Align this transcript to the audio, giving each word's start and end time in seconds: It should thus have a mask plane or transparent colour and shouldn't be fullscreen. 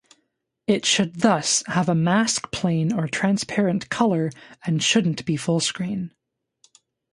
It 0.65 0.83
should 0.83 1.19
thus 1.19 1.63
have 1.67 1.87
a 1.87 1.93
mask 1.93 2.51
plane 2.51 2.91
or 2.91 3.07
transparent 3.07 3.89
colour 3.89 4.31
and 4.65 4.81
shouldn't 4.81 5.23
be 5.27 5.35
fullscreen. 5.35 6.09